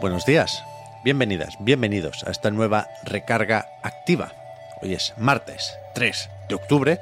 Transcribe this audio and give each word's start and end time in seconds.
Buenos 0.00 0.24
días, 0.24 0.64
bienvenidas, 1.02 1.56
bienvenidos 1.58 2.22
a 2.24 2.30
esta 2.30 2.52
nueva 2.52 2.86
recarga 3.02 3.66
activa. 3.82 4.30
Hoy 4.80 4.94
es 4.94 5.12
martes 5.16 5.76
3 5.94 6.30
de 6.48 6.54
octubre 6.54 7.00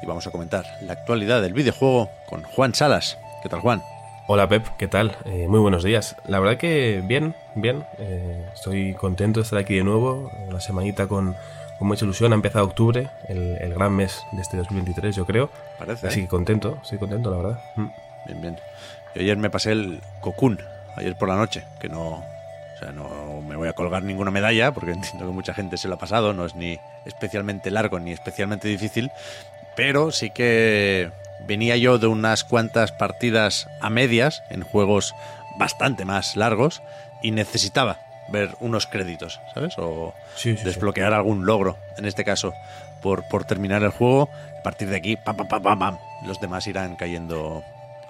y 0.00 0.06
vamos 0.06 0.28
a 0.28 0.30
comentar 0.30 0.64
la 0.82 0.92
actualidad 0.92 1.42
del 1.42 1.54
videojuego 1.54 2.08
con 2.28 2.44
Juan 2.44 2.72
Salas. 2.72 3.18
¿Qué 3.42 3.48
tal, 3.48 3.58
Juan? 3.58 3.82
Hola 4.28 4.48
Pep, 4.48 4.64
¿qué 4.78 4.86
tal? 4.86 5.16
Eh, 5.24 5.48
muy 5.48 5.58
buenos 5.58 5.82
días. 5.82 6.14
La 6.28 6.38
verdad 6.38 6.56
que 6.56 7.02
bien, 7.04 7.34
bien. 7.56 7.84
Eh, 7.98 8.48
estoy 8.54 8.94
contento 8.94 9.40
de 9.40 9.44
estar 9.44 9.58
aquí 9.58 9.74
de 9.74 9.82
nuevo. 9.82 10.30
Una 10.48 10.60
semanita 10.60 11.08
con, 11.08 11.34
con 11.80 11.88
mucha 11.88 12.04
ilusión. 12.04 12.30
Ha 12.30 12.36
empezado 12.36 12.64
octubre, 12.64 13.10
el, 13.28 13.58
el 13.60 13.74
gran 13.74 13.92
mes 13.92 14.22
de 14.30 14.42
este 14.42 14.56
2023, 14.56 15.16
yo 15.16 15.26
creo. 15.26 15.50
Parece. 15.80 16.06
Así 16.06 16.20
¿eh? 16.20 16.22
que 16.22 16.28
contento, 16.28 16.78
estoy 16.80 16.98
contento, 16.98 17.28
la 17.28 17.38
verdad. 17.38 17.60
Mm. 17.74 17.86
Bien, 18.26 18.40
bien. 18.40 18.56
Yo 19.16 19.22
ayer 19.22 19.36
me 19.36 19.50
pasé 19.50 19.72
el 19.72 20.00
Cocoon, 20.20 20.60
ayer 20.96 21.16
por 21.16 21.28
la 21.28 21.36
noche, 21.36 21.64
que 21.80 21.88
no, 21.88 22.24
o 22.76 22.78
sea, 22.78 22.92
no 22.92 23.40
me 23.42 23.56
voy 23.56 23.68
a 23.68 23.72
colgar 23.72 24.02
ninguna 24.02 24.30
medalla, 24.30 24.72
porque 24.72 24.90
entiendo 24.92 25.26
que 25.26 25.32
mucha 25.32 25.54
gente 25.54 25.76
se 25.76 25.88
lo 25.88 25.94
ha 25.94 25.98
pasado, 25.98 26.32
no 26.32 26.44
es 26.46 26.54
ni 26.54 26.78
especialmente 27.04 27.70
largo 27.70 27.98
ni 27.98 28.12
especialmente 28.12 28.68
difícil, 28.68 29.10
pero 29.74 30.10
sí 30.12 30.30
que 30.30 31.10
venía 31.46 31.76
yo 31.76 31.98
de 31.98 32.06
unas 32.06 32.44
cuantas 32.44 32.92
partidas 32.92 33.68
a 33.80 33.90
medias 33.90 34.42
en 34.50 34.62
juegos 34.62 35.14
bastante 35.58 36.04
más 36.04 36.36
largos 36.36 36.82
y 37.22 37.30
necesitaba 37.30 37.98
ver 38.28 38.50
unos 38.60 38.86
créditos, 38.86 39.40
¿sabes? 39.54 39.74
O 39.78 40.12
Sí, 40.34 40.52
sí, 40.52 40.58
sí. 40.58 40.64
desbloquear 40.64 41.12
algún 41.12 41.46
logro, 41.46 41.78
en 41.96 42.04
este 42.06 42.24
caso, 42.24 42.52
por, 43.02 43.26
por 43.28 43.44
terminar 43.44 43.82
el 43.84 43.90
juego. 43.90 44.28
A 44.58 44.62
partir 44.62 44.88
de 44.88 44.96
aquí, 44.96 45.16
pam, 45.16 45.36
pam, 45.36 45.46
pam, 45.46 45.62
pam, 45.62 45.78
pam, 45.78 45.98
los 46.26 46.40
demás 46.40 46.66
irán 46.66 46.96
cayendo 46.96 47.62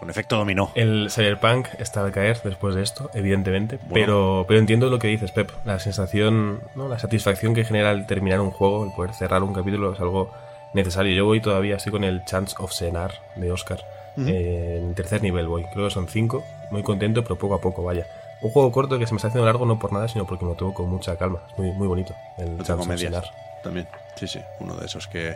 con 0.07 0.11
efecto 0.11 0.37
dominó. 0.37 0.71
El 0.77 1.09
Cyberpunk 1.11 1.67
está 1.81 2.05
de 2.05 2.13
caer 2.13 2.41
después 2.45 2.77
de 2.77 2.83
esto, 2.83 3.11
evidentemente, 3.13 3.77
Bueno. 3.89 3.95
pero, 3.95 4.45
pero 4.47 4.61
entiendo 4.61 4.89
lo 4.89 5.01
que 5.01 5.09
dices, 5.09 5.33
Pep. 5.33 5.51
La 5.65 5.81
sensación, 5.81 6.61
¿no? 6.77 6.87
la 6.89 6.99
satisfacción 7.01 7.55
que 7.55 7.65
genera 7.65 7.91
el 7.91 8.07
terminar 8.07 8.41
un 8.41 8.53
juego, 8.53 8.85
el 8.85 8.93
poder 8.93 9.13
cerrar 9.15 9.43
un 9.43 9.53
capítulo 9.53 9.93
es 9.95 10.01
algo 10.01 10.31
necesario. 10.75 11.13
Yo 11.13 11.25
voy 11.25 11.41
todavía, 11.41 11.77
estoy 11.77 11.91
con 11.91 12.05
el 12.05 12.25
Chance 12.25 12.55
of 12.59 12.73
Cenar 12.73 13.15
de 13.35 13.51
Oscar. 13.51 13.81
Eh, 14.19 14.79
en 14.81 14.95
tercer 14.95 15.23
nivel 15.23 15.47
voy, 15.49 15.65
creo 15.73 15.87
que 15.89 15.91
son 15.95 16.07
cinco. 16.09 16.45
Muy 16.71 16.83
contento, 16.85 17.23
pero 17.23 17.37
poco 17.37 17.55
a 17.55 17.61
poco, 17.61 17.83
vaya. 17.83 18.07
Un 18.43 18.51
juego 18.51 18.71
corto 18.71 18.99
que 18.99 19.07
se 19.07 19.13
me 19.13 19.17
está 19.17 19.29
haciendo 19.29 19.45
largo 19.47 19.67
no 19.67 19.79
por 19.79 19.93
nada, 19.93 20.07
sino 20.09 20.25
porque 20.27 20.45
me 20.45 20.53
lo 20.53 20.57
tomo 20.57 20.73
con 20.73 20.89
mucha 20.89 21.17
calma. 21.17 21.41
Es 21.51 21.59
muy, 21.59 21.73
muy 21.73 21.89
bonito. 21.89 22.15
El 22.39 22.59
Chance 22.59 22.73
tengo 22.73 22.83
of 22.95 23.01
Cenar. 23.01 23.25
también. 23.65 23.89
Sí, 24.15 24.29
sí, 24.29 24.41
uno 24.61 24.75
de 24.75 24.87
esos 24.87 25.07
que, 25.09 25.35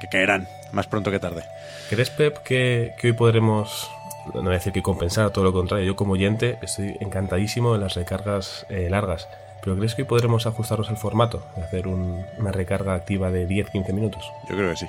que 0.00 0.06
caerán 0.08 0.46
más 0.72 0.86
pronto 0.86 1.10
que 1.10 1.18
tarde. 1.18 1.42
¿Crees, 1.90 2.10
Pep, 2.10 2.38
que, 2.38 2.94
que 2.98 3.08
hoy 3.08 3.12
podremos, 3.12 3.90
no 4.34 4.42
voy 4.42 4.50
a 4.50 4.52
decir 4.54 4.72
que 4.72 4.82
compensar, 4.82 5.30
todo 5.30 5.44
lo 5.44 5.52
contrario, 5.52 5.84
yo 5.86 5.96
como 5.96 6.12
oyente 6.14 6.58
estoy 6.62 6.96
encantadísimo 7.00 7.72
de 7.72 7.78
las 7.78 7.94
recargas 7.94 8.66
eh, 8.68 8.88
largas, 8.90 9.28
pero 9.62 9.76
¿crees 9.76 9.94
que 9.94 10.02
hoy 10.02 10.08
podremos 10.08 10.46
ajustarnos 10.46 10.88
al 10.90 10.96
formato? 10.96 11.42
de 11.56 11.62
Hacer 11.62 11.86
un- 11.88 12.24
una 12.38 12.52
recarga 12.52 12.94
activa 12.94 13.30
de 13.30 13.46
10-15 13.48 13.92
minutos. 13.92 14.30
Yo 14.48 14.56
creo 14.56 14.70
que 14.70 14.76
sí. 14.76 14.86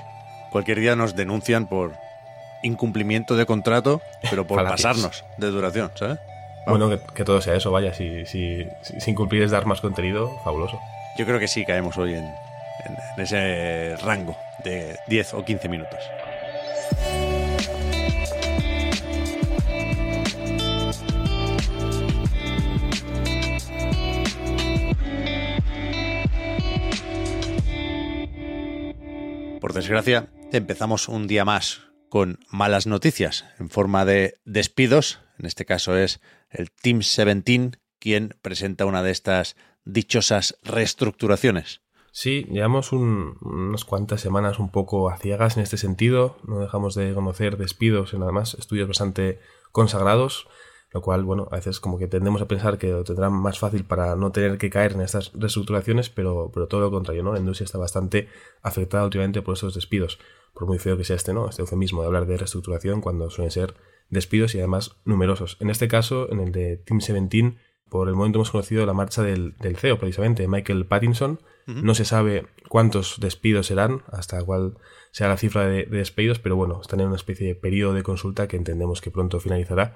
Cualquier 0.51 0.79
día 0.79 0.95
nos 0.95 1.15
denuncian 1.15 1.67
por 1.67 1.93
incumplimiento 2.63 3.35
de 3.35 3.45
contrato, 3.45 4.01
pero 4.29 4.45
por 4.47 4.63
pasarnos 4.63 5.23
de 5.37 5.47
duración, 5.47 5.91
¿sabes? 5.95 6.17
Vamos. 6.65 6.79
Bueno, 6.79 6.89
que, 6.89 7.13
que 7.13 7.23
todo 7.23 7.39
sea 7.41 7.55
eso, 7.55 7.71
vaya, 7.71 7.93
si, 7.93 8.25
si, 8.25 8.65
si- 8.81 8.99
sin 8.99 9.15
cumplir 9.15 9.43
es 9.43 9.51
dar 9.51 9.65
más 9.65 9.79
contenido, 9.81 10.29
fabuloso. 10.43 10.79
Yo 11.17 11.25
creo 11.25 11.39
que 11.39 11.47
sí 11.47 11.65
caemos 11.65 11.97
hoy 11.97 12.13
en, 12.13 12.25
en- 12.25 12.97
en 13.17 13.23
ese 13.23 13.95
rango 14.03 14.35
de 14.63 14.97
10 15.07 15.33
o 15.35 15.45
15 15.45 15.69
minutos. 15.69 15.99
Por 29.61 29.73
desgracia, 29.73 30.29
empezamos 30.51 31.07
un 31.09 31.27
día 31.27 31.45
más 31.45 31.81
con 32.09 32.39
malas 32.51 32.87
noticias 32.87 33.45
en 33.59 33.69
forma 33.69 34.05
de 34.05 34.35
despidos. 34.45 35.19
En 35.39 35.45
este 35.45 35.65
caso 35.65 35.97
es 35.97 36.21
el 36.49 36.71
Team 36.71 36.99
17 36.99 37.71
quien 37.99 38.35
presenta 38.41 38.85
una 38.85 39.03
de 39.03 39.11
estas 39.11 39.55
dichosas 39.83 40.57
reestructuraciones. 40.63 41.81
Sí, 42.11 42.45
llevamos 42.49 42.91
un- 42.93 43.37
unas 43.41 43.85
cuantas 43.85 44.21
semanas 44.21 44.59
un 44.59 44.69
poco 44.71 45.09
a 45.09 45.17
ciegas 45.17 45.57
en 45.57 45.63
este 45.63 45.77
sentido. 45.77 46.37
No 46.47 46.59
dejamos 46.59 46.95
de 46.95 47.13
conocer 47.13 47.57
despidos 47.57 48.13
en 48.13 48.23
además 48.23 48.55
estudios 48.55 48.87
bastante 48.87 49.39
consagrados, 49.71 50.47
lo 50.91 51.01
cual, 51.01 51.23
bueno, 51.23 51.47
a 51.51 51.57
veces 51.57 51.79
como 51.79 51.97
que 51.97 52.07
tendemos 52.07 52.41
a 52.41 52.47
pensar 52.47 52.77
que 52.77 52.91
lo 52.91 53.03
tendrán 53.03 53.33
más 53.33 53.59
fácil 53.59 53.83
para 53.83 54.15
no 54.15 54.31
tener 54.31 54.57
que 54.57 54.69
caer 54.69 54.93
en 54.93 55.01
estas 55.01 55.33
reestructuraciones, 55.33 56.09
pero, 56.09 56.49
pero 56.53 56.67
todo 56.67 56.81
lo 56.81 56.91
contrario, 56.91 57.23
¿no? 57.23 57.33
La 57.33 57.39
industria 57.39 57.65
está 57.65 57.77
bastante 57.77 58.29
afectada 58.61 59.03
últimamente 59.03 59.41
por 59.41 59.55
estos 59.55 59.75
despidos. 59.75 60.19
Por 60.53 60.65
muy 60.65 60.79
feo 60.79 60.97
que 60.97 61.03
sea 61.03 61.17
este, 61.17 61.33
¿no? 61.33 61.49
Este 61.49 61.61
eufemismo 61.61 62.01
de 62.01 62.07
hablar 62.07 62.25
de 62.25 62.37
reestructuración 62.37 63.01
cuando 63.01 63.29
suelen 63.29 63.51
ser 63.51 63.75
despidos 64.09 64.55
y 64.55 64.59
además 64.59 64.95
numerosos. 65.03 65.57
En 65.59 65.69
este 65.69 65.87
caso, 65.89 66.31
en 66.31 66.39
el 66.39 66.51
de 66.53 66.77
Team 66.77 66.99
17, 66.99 67.57
por 67.89 68.07
el 68.07 68.15
momento 68.15 68.37
hemos 68.39 68.51
conocido 68.51 68.85
la 68.85 68.93
marcha 68.93 69.23
del, 69.23 69.55
del 69.57 69.77
CEO, 69.77 69.99
precisamente, 69.99 70.47
Michael 70.47 70.85
Pattinson. 70.85 71.39
No 71.65 71.95
se 71.95 72.05
sabe 72.05 72.47
cuántos 72.69 73.19
despidos 73.19 73.67
serán, 73.67 74.03
hasta 74.09 74.41
cuál 74.41 74.77
sea 75.11 75.27
la 75.27 75.35
cifra 75.35 75.67
de, 75.67 75.83
de 75.83 75.97
despidos, 75.97 76.39
pero 76.39 76.55
bueno, 76.55 76.79
están 76.79 77.01
en 77.01 77.07
una 77.07 77.17
especie 77.17 77.45
de 77.45 77.55
periodo 77.55 77.93
de 77.93 78.03
consulta 78.03 78.47
que 78.47 78.55
entendemos 78.55 79.01
que 79.01 79.11
pronto 79.11 79.41
finalizará 79.41 79.93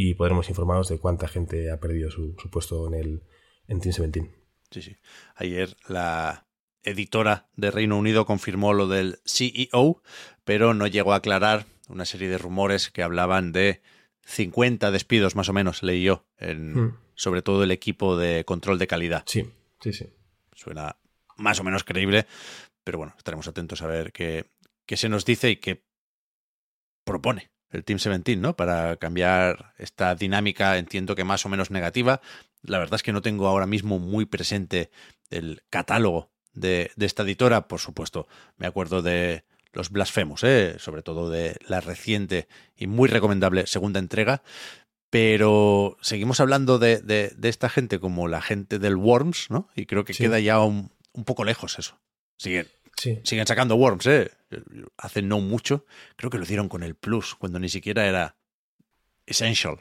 y 0.00 0.14
podremos 0.14 0.48
informaros 0.48 0.88
de 0.88 0.98
cuánta 1.00 1.26
gente 1.26 1.72
ha 1.72 1.80
perdido 1.80 2.08
su, 2.12 2.36
su 2.40 2.48
puesto 2.50 2.86
en 2.86 2.94
el 2.94 3.22
en 3.66 3.80
Team 3.80 3.92
17. 3.96 4.30
Sí, 4.70 4.80
sí. 4.80 4.96
Ayer 5.34 5.76
la 5.88 6.46
editora 6.84 7.48
de 7.56 7.72
Reino 7.72 7.98
Unido 7.98 8.24
confirmó 8.24 8.74
lo 8.74 8.86
del 8.86 9.18
CEO, 9.26 10.00
pero 10.44 10.72
no 10.72 10.86
llegó 10.86 11.14
a 11.14 11.16
aclarar 11.16 11.66
una 11.88 12.04
serie 12.04 12.28
de 12.28 12.38
rumores 12.38 12.90
que 12.90 13.02
hablaban 13.02 13.50
de 13.50 13.82
50 14.24 14.92
despidos 14.92 15.34
más 15.34 15.48
o 15.48 15.52
menos, 15.52 15.82
leí 15.82 16.04
yo, 16.04 16.24
en, 16.38 16.74
Hmm. 16.74 16.98
sobre 17.16 17.42
todo 17.42 17.64
el 17.64 17.72
equipo 17.72 18.16
de 18.16 18.44
control 18.44 18.78
de 18.78 18.86
calidad. 18.86 19.24
Sí, 19.26 19.50
sí, 19.80 19.92
sí. 19.92 20.06
Suena 20.54 20.96
más 21.36 21.58
o 21.58 21.64
menos 21.64 21.82
creíble, 21.82 22.24
pero 22.84 22.98
bueno, 22.98 23.14
estaremos 23.18 23.48
atentos 23.48 23.82
a 23.82 23.88
ver 23.88 24.12
qué, 24.12 24.44
qué 24.86 24.96
se 24.96 25.08
nos 25.08 25.24
dice 25.24 25.50
y 25.50 25.56
qué 25.56 25.82
propone 27.04 27.50
el 27.70 27.84
Team 27.84 27.98
17, 27.98 28.36
¿no? 28.36 28.56
Para 28.56 28.96
cambiar 28.96 29.74
esta 29.78 30.14
dinámica, 30.14 30.78
entiendo 30.78 31.14
que 31.14 31.24
más 31.24 31.44
o 31.44 31.48
menos 31.48 31.70
negativa. 31.70 32.20
La 32.62 32.78
verdad 32.78 32.96
es 32.96 33.02
que 33.02 33.12
no 33.12 33.22
tengo 33.22 33.46
ahora 33.48 33.66
mismo 33.66 33.98
muy 33.98 34.24
presente 34.26 34.90
el 35.30 35.62
catálogo 35.70 36.30
de, 36.54 36.90
de 36.96 37.06
esta 37.06 37.22
editora. 37.22 37.68
Por 37.68 37.80
supuesto, 37.80 38.26
me 38.56 38.66
acuerdo 38.66 39.02
de 39.02 39.44
los 39.72 39.90
blasfemos, 39.90 40.42
¿eh? 40.44 40.76
sobre 40.78 41.02
todo 41.02 41.28
de 41.30 41.56
la 41.66 41.80
reciente 41.80 42.48
y 42.76 42.86
muy 42.86 43.08
recomendable 43.08 43.66
segunda 43.66 44.00
entrega. 44.00 44.42
Pero 45.10 45.96
seguimos 46.02 46.38
hablando 46.40 46.78
de, 46.78 46.98
de- 47.00 47.32
de 47.36 47.48
esta 47.48 47.68
gente 47.70 47.98
como 47.98 48.28
la 48.28 48.42
gente 48.42 48.78
del 48.78 48.96
Worms, 48.96 49.46
¿no? 49.50 49.68
Y 49.74 49.86
creo 49.86 50.04
que 50.04 50.12
Sí. 50.12 50.24
queda 50.24 50.38
ya 50.38 50.60
un, 50.60 50.90
un 51.12 51.24
poco 51.24 51.44
lejos 51.44 51.78
eso. 51.78 51.98
Siguen, 52.36 52.66
Sí, 52.96 53.20
siguen 53.24 53.46
sacando 53.46 53.76
Worms, 53.76 54.06
¿eh? 54.06 54.30
Hace 54.96 55.22
no 55.22 55.40
mucho. 55.40 55.84
Creo 56.16 56.30
que 56.30 56.38
lo 56.38 56.44
hicieron 56.44 56.68
con 56.68 56.82
el 56.82 56.94
Plus, 56.94 57.34
cuando 57.34 57.58
ni 57.58 57.68
siquiera 57.68 58.06
era 58.06 58.36
Essential. 59.26 59.78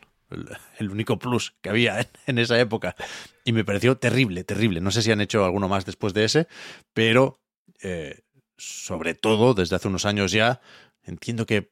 El, 0.78 0.90
único 0.90 1.18
Plus 1.19 1.56
que 1.62 1.69
había 1.69 2.10
en, 2.25 2.38
esa 2.38 2.60
época. 2.60 2.96
Y 3.46 3.54
me 3.54 3.64
pareció 3.64 3.98
terrible, 3.98 4.44
terrible. 4.44 4.81
No 4.81 4.92
sé 4.92 5.02
si 5.02 5.12
han 5.12 5.22
hecho 5.22 5.46
alguno 5.46 5.69
más 5.69 5.86
después 5.86 6.14
de 6.14 6.25
ese, 6.25 6.48
pero 6.94 7.40
eh, 7.81 8.22
sobre 8.58 9.14
todo 9.14 9.54
desde 9.54 9.75
hace 9.75 9.88
unos 9.88 10.06
años 10.06 10.31
ya, 10.31 10.62
entiendo 11.04 11.46
que 11.46 11.72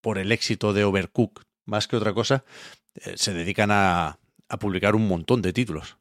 por 0.00 0.18
el 0.18 0.32
éxito 0.32 0.74
de 0.74 0.84
Overcook, 0.84 1.44
más 1.64 1.88
que 1.88 1.96
otra 1.96 2.12
cosa, 2.12 2.44
eh, 2.94 3.14
se 3.16 3.32
dedican 3.32 3.70
a, 3.70 4.18
a 4.48 4.58
publicar 4.58 4.94
un 4.94 5.08
montón 5.08 5.40
de 5.40 5.52
títulos. 5.52 5.96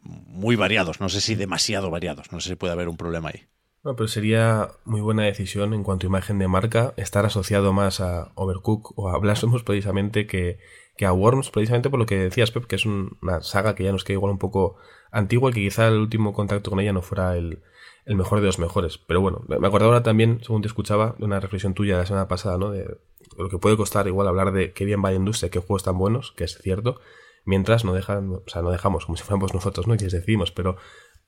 Muy 0.00 0.56
variados, 0.56 1.00
no 1.00 1.08
sé 1.08 1.20
si 1.20 1.34
demasiado 1.34 1.90
variados, 1.90 2.32
no 2.32 2.40
sé 2.40 2.50
si 2.50 2.54
puede 2.54 2.72
haber 2.72 2.88
un 2.88 2.96
problema 2.96 3.30
ahí. 3.30 3.46
No, 3.86 3.94
pero 3.94 4.08
sería 4.08 4.72
muy 4.84 5.00
buena 5.00 5.22
decisión 5.22 5.72
en 5.72 5.84
cuanto 5.84 6.08
a 6.08 6.10
imagen 6.10 6.40
de 6.40 6.48
marca 6.48 6.92
estar 6.96 7.24
asociado 7.24 7.72
más 7.72 8.00
a 8.00 8.32
Overcook 8.34 8.98
o 8.98 9.10
a 9.10 9.18
Blasphemous 9.18 9.62
precisamente 9.62 10.26
que, 10.26 10.58
que 10.96 11.06
a 11.06 11.12
Worms, 11.12 11.50
precisamente 11.50 11.88
por 11.88 12.00
lo 12.00 12.04
que 12.04 12.18
decías, 12.18 12.50
Pep, 12.50 12.64
que 12.64 12.74
es 12.74 12.84
una 12.84 13.42
saga 13.42 13.76
que 13.76 13.84
ya 13.84 13.92
nos 13.92 14.02
queda 14.02 14.14
igual 14.14 14.32
un 14.32 14.38
poco 14.38 14.74
antigua, 15.12 15.52
que 15.52 15.60
quizá 15.60 15.86
el 15.86 15.98
último 15.98 16.32
contacto 16.32 16.68
con 16.68 16.80
ella 16.80 16.92
no 16.92 17.00
fuera 17.00 17.36
el, 17.36 17.62
el 18.06 18.16
mejor 18.16 18.40
de 18.40 18.46
los 18.46 18.58
mejores. 18.58 18.98
Pero 18.98 19.20
bueno, 19.20 19.44
me 19.46 19.64
acuerdo 19.64 19.86
ahora 19.86 20.02
también, 20.02 20.40
según 20.42 20.62
te 20.62 20.66
escuchaba, 20.66 21.14
de 21.16 21.24
una 21.24 21.38
reflexión 21.38 21.74
tuya 21.74 21.96
la 21.96 22.06
semana 22.06 22.26
pasada, 22.26 22.58
¿no? 22.58 22.72
De 22.72 22.98
lo 23.38 23.48
que 23.48 23.58
puede 23.58 23.76
costar 23.76 24.08
igual 24.08 24.26
hablar 24.26 24.50
de 24.50 24.72
qué 24.72 24.84
bien 24.84 25.00
va 25.00 25.10
la 25.10 25.16
industria, 25.16 25.48
qué 25.48 25.60
juegos 25.60 25.84
tan 25.84 25.96
buenos, 25.96 26.32
que 26.32 26.42
es 26.42 26.58
cierto, 26.58 26.98
mientras 27.44 27.84
no 27.84 27.94
dejan, 27.94 28.32
o 28.32 28.42
sea, 28.48 28.62
no 28.62 28.72
dejamos 28.72 29.06
como 29.06 29.16
si 29.16 29.22
fuéramos 29.22 29.54
nosotros, 29.54 29.86
¿no? 29.86 29.94
Y 29.94 29.98
les 29.98 30.12
decimos, 30.12 30.50
pero 30.50 30.76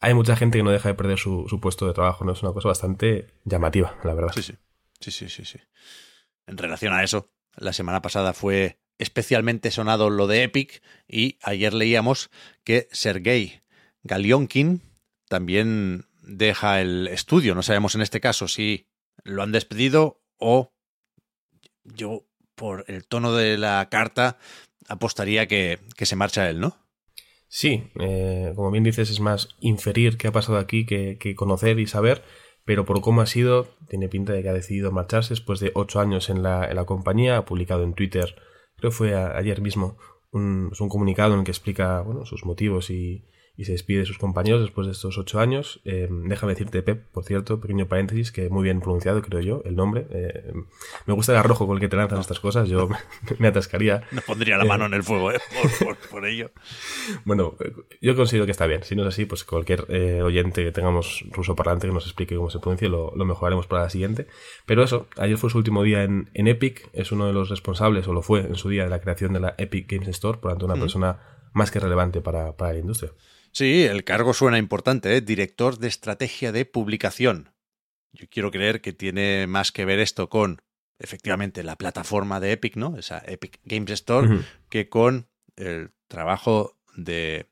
hay 0.00 0.14
mucha 0.14 0.36
gente 0.36 0.58
que 0.58 0.64
no 0.64 0.70
deja 0.70 0.88
de 0.88 0.94
perder 0.94 1.18
su, 1.18 1.46
puesto 1.60 1.86
de 1.86 1.94
trabajo, 1.94 2.24
¿no? 2.24 2.32
Es 2.32 2.42
una 2.42 2.52
cosa 2.52 2.68
bastante 2.68 3.34
llamativa, 3.44 3.96
la 4.04 4.14
verdad. 4.14 4.32
Sí, 4.34 4.42
sí. 4.42 4.54
Sí, 5.00 5.10
sí, 5.10 5.28
sí, 5.28 5.44
sí. 5.44 5.58
En 6.46 6.58
relación 6.58 6.92
a 6.92 7.04
eso, 7.04 7.30
la 7.56 7.72
semana 7.72 8.02
pasada 8.02 8.32
fue 8.32 8.80
especialmente 8.98 9.70
sonado 9.70 10.10
lo 10.10 10.26
de 10.26 10.42
Epic 10.42 10.82
y 11.06 11.38
ayer 11.42 11.72
leíamos 11.72 12.30
que 12.64 12.88
Sergei 12.90 13.62
Galionkin 14.02 14.82
también 15.28 16.06
deja 16.20 16.80
el 16.80 17.06
estudio. 17.08 17.54
No 17.54 17.62
sabemos 17.62 17.94
en 17.94 18.02
este 18.02 18.20
caso 18.20 18.48
si 18.48 18.88
lo 19.22 19.42
han 19.42 19.52
despedido 19.52 20.20
o 20.36 20.72
yo 21.84 22.24
por 22.54 22.84
el 22.88 23.06
tono 23.06 23.32
de 23.34 23.56
la 23.56 23.88
carta 23.88 24.38
apostaría 24.88 25.46
que, 25.46 25.78
que 25.96 26.06
se 26.06 26.16
marcha 26.16 26.48
él, 26.50 26.60
¿no? 26.60 26.76
Sí, 27.48 27.90
eh, 27.98 28.52
como 28.54 28.70
bien 28.70 28.84
dices, 28.84 29.10
es 29.10 29.20
más 29.20 29.48
inferir 29.60 30.18
qué 30.18 30.28
ha 30.28 30.32
pasado 30.32 30.58
aquí 30.58 30.86
que, 30.86 31.18
que, 31.18 31.34
conocer 31.34 31.78
y 31.80 31.86
saber, 31.86 32.22
pero 32.64 32.84
por 32.84 33.00
cómo 33.00 33.22
ha 33.22 33.26
sido, 33.26 33.68
tiene 33.88 34.08
pinta 34.08 34.32
de 34.32 34.42
que 34.42 34.50
ha 34.50 34.52
decidido 34.52 34.92
marcharse 34.92 35.30
después 35.30 35.58
de 35.60 35.72
ocho 35.74 36.00
años 36.00 36.28
en 36.28 36.42
la, 36.42 36.68
en 36.68 36.76
la 36.76 36.84
compañía, 36.84 37.38
ha 37.38 37.44
publicado 37.44 37.84
en 37.84 37.94
Twitter 37.94 38.34
creo 38.78 38.90
que 38.90 38.96
fue 38.96 39.14
ayer 39.14 39.60
mismo, 39.60 39.98
un, 40.30 40.72
un 40.78 40.88
comunicado 40.88 41.34
en 41.34 41.40
el 41.40 41.44
que 41.44 41.50
explica 41.50 42.00
bueno, 42.00 42.24
sus 42.24 42.44
motivos 42.44 42.90
y, 42.90 43.24
y 43.58 43.64
se 43.64 43.72
despide 43.72 43.98
de 43.98 44.06
sus 44.06 44.18
compañeros 44.18 44.62
después 44.62 44.86
de 44.86 44.92
estos 44.92 45.18
ocho 45.18 45.40
años. 45.40 45.80
Eh, 45.84 46.08
déjame 46.08 46.52
decirte, 46.52 46.80
Pep, 46.80 47.04
por 47.10 47.24
cierto, 47.24 47.60
pequeño 47.60 47.88
paréntesis, 47.88 48.30
que 48.30 48.48
muy 48.50 48.62
bien 48.62 48.80
pronunciado, 48.80 49.20
creo 49.20 49.40
yo, 49.40 49.62
el 49.64 49.74
nombre. 49.74 50.06
Eh, 50.10 50.52
me 51.06 51.12
gusta 51.12 51.32
el 51.32 51.38
arrojo 51.38 51.66
con 51.66 51.76
el 51.76 51.80
que 51.80 51.88
te 51.88 51.96
lanzan 51.96 52.20
estas 52.20 52.38
cosas, 52.38 52.68
yo 52.68 52.88
me 53.40 53.48
atascaría. 53.48 54.04
No 54.12 54.20
pondría 54.20 54.56
la 54.58 54.64
mano 54.64 54.86
en 54.86 54.94
el 54.94 55.02
fuego, 55.02 55.32
¿eh? 55.32 55.40
por, 55.60 55.88
por, 55.88 55.96
por, 56.10 56.26
ello. 56.26 56.52
Bueno, 57.24 57.56
yo 58.00 58.14
considero 58.14 58.44
que 58.46 58.52
está 58.52 58.66
bien. 58.66 58.84
Si 58.84 58.94
no 58.94 59.02
es 59.02 59.08
así, 59.08 59.24
pues 59.24 59.42
cualquier 59.42 59.86
eh, 59.88 60.22
oyente 60.22 60.62
que 60.62 60.70
tengamos 60.70 61.24
ruso 61.32 61.56
parlante 61.56 61.88
que 61.88 61.92
nos 61.92 62.04
explique 62.04 62.36
cómo 62.36 62.50
se 62.50 62.60
pronuncia, 62.60 62.88
lo, 62.88 63.12
lo, 63.16 63.24
mejoraremos 63.24 63.66
para 63.66 63.82
la 63.82 63.90
siguiente. 63.90 64.28
Pero 64.66 64.84
eso, 64.84 65.08
ayer 65.16 65.36
fue 65.36 65.50
su 65.50 65.58
último 65.58 65.82
día 65.82 66.04
en, 66.04 66.30
en, 66.32 66.46
Epic, 66.46 66.88
es 66.92 67.10
uno 67.10 67.26
de 67.26 67.32
los 67.32 67.48
responsables, 67.48 68.06
o 68.06 68.12
lo 68.12 68.22
fue 68.22 68.42
en 68.42 68.54
su 68.54 68.68
día, 68.68 68.84
de 68.84 68.90
la 68.90 69.00
creación 69.00 69.32
de 69.32 69.40
la 69.40 69.56
Epic 69.58 69.90
Games 69.90 70.06
Store, 70.06 70.38
por 70.38 70.52
tanto, 70.52 70.66
una 70.66 70.76
mm. 70.76 70.80
persona 70.80 71.18
más 71.54 71.72
que 71.72 71.80
relevante 71.80 72.20
para, 72.20 72.56
para 72.56 72.74
la 72.74 72.78
industria. 72.78 73.10
Sí, 73.52 73.84
el 73.84 74.04
cargo 74.04 74.34
suena 74.34 74.58
importante, 74.58 75.16
¿eh? 75.16 75.20
director 75.20 75.78
de 75.78 75.88
estrategia 75.88 76.52
de 76.52 76.64
publicación. 76.64 77.50
Yo 78.12 78.26
quiero 78.28 78.50
creer 78.50 78.80
que 78.80 78.92
tiene 78.92 79.46
más 79.46 79.72
que 79.72 79.84
ver 79.84 79.98
esto 79.98 80.28
con, 80.28 80.62
efectivamente, 80.98 81.62
la 81.62 81.76
plataforma 81.76 82.40
de 82.40 82.52
Epic, 82.52 82.76
¿no? 82.76 82.96
Esa 82.96 83.22
Epic 83.26 83.60
Games 83.64 83.90
Store, 83.90 84.26
uh 84.26 84.30
-huh. 84.32 84.44
que 84.68 84.88
con 84.88 85.28
el 85.56 85.90
trabajo 86.08 86.78
de 86.96 87.46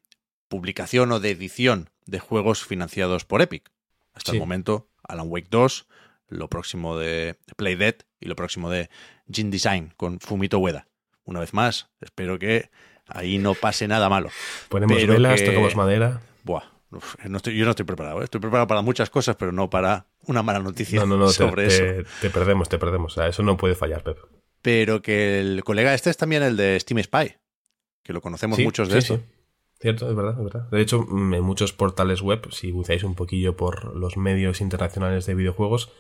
publicación 0.49 1.13
o 1.13 1.21
de 1.21 1.31
edición 1.31 1.91
de 2.05 2.21
juegos 2.21 2.65
financiados 2.65 3.25
por 3.25 3.43
Epic. 3.43 3.71
Hasta 4.13 4.33
sí. 4.33 4.37
el 4.37 4.41
momento, 4.41 4.89
Alan 5.03 5.29
Wake 5.29 5.49
2, 5.51 5.87
lo 6.29 6.49
próximo 6.49 6.97
de 6.97 7.37
Playdead 7.57 7.97
y 8.21 8.27
lo 8.27 8.37
próximo 8.37 8.71
de 8.71 8.89
Gin 9.31 9.51
Design 9.51 9.93
con 9.97 10.21
Fumito 10.21 10.59
Ueda. 10.59 10.89
Una 11.25 11.41
vez 11.41 11.53
más, 11.53 11.89
espero 12.01 12.39
que 12.39 12.71
ahí 13.09 13.39
no 13.39 13.55
pase 13.55 13.89
nada 13.89 14.09
malo. 14.09 14.31
Ponemos 14.69 14.97
pero 14.97 15.15
velas, 15.15 15.41
que... 15.41 15.49
tocamos 15.49 15.77
madera. 15.77 16.21
Buah, 16.45 16.65
uf, 16.91 17.17
no 17.25 17.37
estoy, 17.39 17.57
yo 17.57 17.65
no 17.65 17.71
estoy 17.71 17.87
preparado. 17.87 18.21
¿eh? 18.21 18.25
Estoy 18.25 18.41
preparado 18.41 18.67
para 18.67 18.83
muchas 18.83 19.11
cosas, 19.11 19.37
pero 19.37 19.53
no 19.53 19.71
para 19.71 20.07
una 20.27 20.43
mala 20.43 20.61
noticia 20.61 21.01
no, 21.01 21.07
no, 21.07 21.17
no, 21.17 21.29
sobre 21.29 21.69
te, 21.69 21.75
eso. 21.75 22.09
Te, 22.21 22.29
te, 22.29 22.31
perdemos, 22.31 22.69
te 22.69 22.79
perdemos. 22.79 23.13
O 23.13 23.15
sea, 23.15 23.29
eso 23.29 23.43
no 23.43 23.57
puede 23.57 23.75
fallar, 23.75 24.03
Pep. 24.03 24.19
Pero 24.63 25.03
que 25.03 25.41
el 25.41 25.63
colega 25.65 25.95
este 25.95 26.11
es 26.11 26.17
también 26.17 26.43
el 26.43 26.57
de 26.57 26.79
Steam 26.81 27.03
Spy, 27.03 27.37
que 28.03 28.13
lo 28.13 28.21
conocemos 28.21 28.57
sí, 28.57 28.65
muchos 28.65 28.89
de 28.89 29.01
sí, 29.01 29.15
esto. 29.15 29.17
Sí. 29.17 29.33
Cierto, 29.79 30.09
es 30.09 30.17
verdad, 30.17 30.35
es 30.39 30.45
verdad. 30.45 30.71
De 30.71 30.81
hecho, 30.81 31.07
en 31.11 31.43
muchos 31.43 31.75
portales 31.75 32.23
web, 32.23 32.51
si 32.51 32.73
buceáis 32.73 33.05
un 33.05 33.15
poquillo 33.15 33.57
por 33.57 33.95
los 33.95 34.17
medios 34.17 34.63
internacionales 34.63 35.27
de 35.27 35.35
videojuegos, 35.35 35.93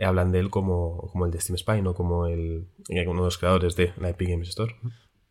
hablan 0.00 0.32
de 0.32 0.40
él 0.40 0.50
como, 0.50 1.08
como 1.12 1.26
el 1.26 1.30
de 1.30 1.40
Steam 1.40 1.56
Spy, 1.56 1.80
no 1.80 1.94
como 1.94 2.26
el, 2.26 2.68
uno 2.88 3.20
de 3.20 3.26
los 3.26 3.38
creadores 3.38 3.76
de 3.76 3.92
la 3.98 4.10
Epic 4.10 4.30
Games 4.30 4.48
Store 4.48 4.74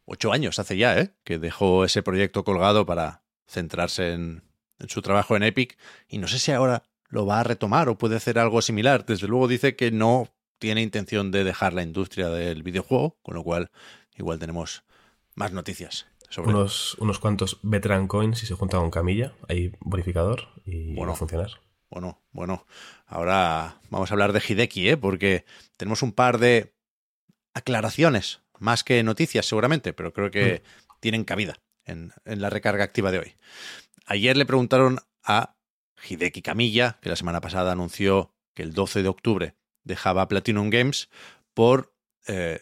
ocho 0.09 0.33
años 0.33 0.59
hace 0.59 0.75
ya, 0.75 0.99
¿eh? 0.99 1.13
Que 1.23 1.39
dejó 1.39 1.85
ese 1.85 2.03
proyecto 2.03 2.43
colgado 2.43 2.85
para 2.85 3.23
centrarse 3.47 4.13
en, 4.13 4.43
en, 4.79 4.89
su 4.89 5.01
trabajo 5.01 5.35
en 5.35 5.43
Epic. 5.43 5.77
Y 6.07 6.17
no 6.17 6.27
sé 6.27 6.39
si 6.39 6.51
ahora 6.51 6.83
lo 7.07 7.25
va 7.25 7.39
a 7.39 7.43
retomar 7.43 7.89
o 7.89 7.97
puede 7.97 8.15
hacer 8.15 8.39
algo 8.39 8.61
similar. 8.61 9.05
Desde 9.05 9.27
luego 9.27 9.47
dice 9.47 9.75
que 9.75 9.91
no 9.91 10.27
tiene 10.57 10.81
intención 10.81 11.31
de 11.31 11.43
dejar 11.43 11.73
la 11.73 11.83
industria 11.83 12.29
del 12.29 12.63
videojuego, 12.63 13.17
con 13.21 13.35
lo 13.35 13.43
cual 13.43 13.71
igual 14.17 14.39
tenemos 14.39 14.83
más 15.35 15.53
noticias. 15.53 16.07
Sobre 16.29 16.49
unos, 16.49 16.95
unos 16.95 17.19
cuantos 17.19 17.59
veteran 17.63 18.07
coins 18.07 18.39
si 18.39 18.45
se 18.45 18.53
junta 18.53 18.77
con 18.77 18.91
Camilla, 18.91 19.33
hay 19.47 19.71
bonificador 19.79 20.49
y 20.65 20.93
bueno, 20.93 21.11
va 21.11 21.15
a 21.15 21.17
funcionar. 21.19 21.51
Bueno, 21.89 22.21
bueno, 22.31 22.67
ahora 23.07 23.79
vamos 23.89 24.11
a 24.11 24.13
hablar 24.13 24.33
de 24.33 24.43
Hideki, 24.47 24.89
¿eh? 24.89 24.97
porque 24.97 25.45
tenemos 25.75 26.03
un 26.03 26.11
par 26.11 26.37
de 26.37 26.75
aclaraciones 27.55 28.41
más 28.59 28.83
que 28.83 29.01
noticias 29.03 29.45
seguramente, 29.45 29.93
pero 29.93 30.13
creo 30.13 30.31
que 30.31 30.61
mm. 30.63 30.93
tienen 30.99 31.23
cabida 31.23 31.59
en, 31.85 32.13
en, 32.25 32.41
la 32.41 32.49
recarga 32.49 32.83
activa 32.83 33.11
de 33.11 33.19
hoy. 33.19 33.35
Ayer 34.05 34.37
le 34.37 34.45
preguntaron 34.45 34.99
a 35.23 35.55
Hideki 36.07 36.41
Camilla, 36.41 36.99
que 37.01 37.09
la 37.09 37.15
semana 37.15 37.41
pasada 37.41 37.71
anunció 37.71 38.33
que 38.53 38.63
el 38.63 38.73
12 38.73 39.03
de 39.03 39.09
octubre 39.09 39.55
dejaba 39.83 40.27
Platinum 40.27 40.69
Games 40.69 41.09
por 41.53 41.93
eh, 42.27 42.61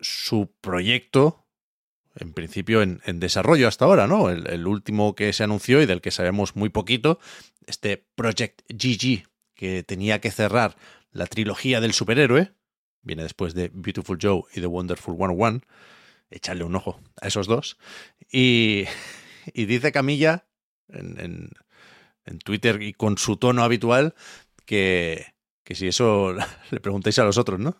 su 0.00 0.54
proyecto, 0.60 1.46
en 2.14 2.32
principio 2.32 2.82
en, 2.82 3.00
en, 3.04 3.20
desarrollo 3.20 3.68
hasta 3.68 3.84
ahora, 3.84 4.06
¿no? 4.06 4.30
El, 4.30 4.48
el 4.48 4.66
último 4.66 5.14
que 5.14 5.32
se 5.32 5.44
anunció 5.44 5.82
y 5.82 5.86
del 5.86 6.00
que 6.00 6.10
sabemos 6.10 6.56
muy 6.56 6.70
poquito, 6.70 7.18
este 7.66 8.06
Project 8.14 8.62
GG, 8.68 9.26
que 9.54 9.82
tenía 9.82 10.20
que 10.20 10.30
cerrar 10.30 10.76
la 11.10 11.26
trilogía 11.26 11.80
del 11.80 11.92
superhéroe, 11.92 12.52
viene 13.06 13.22
después 13.22 13.54
de 13.54 13.70
Beautiful 13.72 14.18
Joe 14.20 14.42
y 14.52 14.60
The 14.60 14.66
Wonderful 14.66 15.16
101. 15.16 15.60
Echarle 16.30 16.64
un 16.64 16.74
ojo 16.74 17.00
a 17.20 17.28
esos 17.28 17.46
dos. 17.46 17.78
Y, 18.30 18.84
y 19.54 19.66
dice 19.66 19.92
Camilla 19.92 20.46
en, 20.88 21.50
en, 22.24 22.38
Twitter 22.40 22.82
y 22.82 22.92
con 22.92 23.16
su 23.16 23.36
tono 23.36 23.62
habitual 23.62 24.14
que, 24.66 25.24
que 25.62 25.76
si 25.76 25.86
eso 25.86 26.34
le 26.70 26.80
preguntáis 26.80 27.18
a 27.20 27.24
los 27.24 27.38
otros, 27.38 27.60
¿no? 27.60 27.76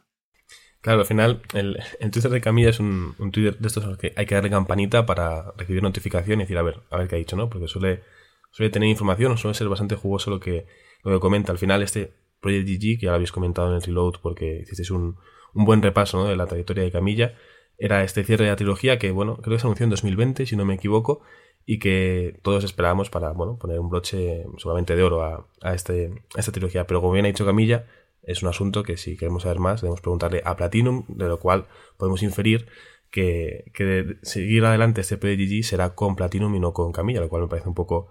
Claro, 0.80 1.00
al 1.00 1.06
final 1.06 1.42
el, 1.54 1.76
Twitter 2.12 2.30
de 2.30 2.40
Camilla 2.40 2.70
es 2.70 2.78
un, 2.78 3.16
Twitter 3.32 3.58
de 3.58 3.66
estos 3.66 3.84
a 3.84 3.88
los 3.88 3.98
que 3.98 4.12
hay 4.16 4.26
que 4.26 4.36
darle 4.36 4.50
campanita 4.50 5.04
para 5.04 5.50
recibir 5.56 5.82
notificación 5.82 6.38
y 6.38 6.44
decir, 6.44 6.58
a 6.58 6.62
ver, 6.62 6.82
a 6.90 6.98
ver 6.98 7.08
qué 7.08 7.16
ha 7.16 7.18
dicho, 7.18 7.34
¿no? 7.34 7.50
Porque 7.50 7.66
suele, 7.66 8.04
suele 8.52 8.70
tener 8.70 8.88
información, 8.88 9.36
suele 9.36 9.56
ser 9.56 9.68
bastante 9.68 9.96
jugoso 9.96 10.30
lo 10.30 10.38
que, 10.38 10.66
lo 11.02 11.12
que 11.12 11.18
comenta. 11.18 11.50
Al 11.50 11.58
final 11.58 11.82
este 11.82 12.14
Project 12.40 12.68
GG, 12.68 12.98
que 12.98 13.06
ya 13.06 13.10
lo 13.10 13.16
habéis 13.16 13.32
comentado 13.32 13.68
en 13.68 13.76
el 13.76 13.82
reload 13.82 14.14
porque 14.22 14.60
hicisteis 14.62 14.90
un, 14.90 15.16
un 15.54 15.64
buen 15.64 15.82
repaso 15.82 16.26
de 16.26 16.36
la 16.36 16.46
trayectoria 16.46 16.84
de 16.84 16.92
Camilla, 16.92 17.34
era 17.78 18.02
este 18.04 18.24
cierre 18.24 18.44
de 18.44 18.50
la 18.50 18.56
trilogía 18.56 18.98
que, 18.98 19.10
bueno, 19.10 19.36
creo 19.38 19.56
que 19.56 19.60
se 19.60 19.66
anunció 19.66 19.84
en 19.84 19.90
2020, 19.90 20.46
si 20.46 20.56
no 20.56 20.64
me 20.64 20.74
equivoco, 20.74 21.22
y 21.64 21.78
que 21.78 22.38
todos 22.42 22.64
esperábamos 22.64 23.10
para, 23.10 23.32
bueno, 23.32 23.58
poner 23.58 23.80
un 23.80 23.90
broche 23.90 24.44
solamente 24.56 24.94
de 24.94 25.02
oro 25.02 25.22
a, 25.22 25.46
a, 25.60 25.74
este, 25.74 26.24
a 26.34 26.40
esta 26.40 26.52
trilogía. 26.52 26.86
Pero 26.86 27.00
como 27.00 27.12
bien 27.12 27.26
ha 27.26 27.28
dicho 27.28 27.44
Camilla, 27.44 27.86
es 28.22 28.42
un 28.42 28.48
asunto 28.48 28.82
que 28.82 28.96
si 28.96 29.16
queremos 29.16 29.42
saber 29.42 29.58
más 29.58 29.80
debemos 29.80 30.00
preguntarle 30.00 30.42
a 30.44 30.56
Platinum, 30.56 31.04
de 31.08 31.28
lo 31.28 31.38
cual 31.38 31.66
podemos 31.96 32.22
inferir 32.22 32.66
que, 33.10 33.70
que 33.74 34.16
seguir 34.22 34.64
adelante 34.64 35.00
este 35.00 35.16
GG 35.16 35.64
será 35.64 35.94
con 35.94 36.16
Platinum 36.16 36.54
y 36.54 36.60
no 36.60 36.72
con 36.72 36.92
Camilla, 36.92 37.20
lo 37.20 37.28
cual 37.28 37.42
me 37.42 37.48
parece 37.48 37.68
un 37.68 37.74
poco 37.74 38.08